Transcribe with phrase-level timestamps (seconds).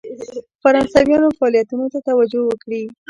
[0.61, 2.83] فرانسویانو فعالیتونو ته توجه وکړي.